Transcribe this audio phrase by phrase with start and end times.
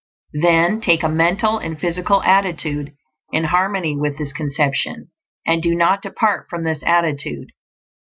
[0.33, 2.95] Then take a mental and physical attitude
[3.31, 5.11] in harmony with this conception;
[5.45, 7.51] and do not depart from this attitude.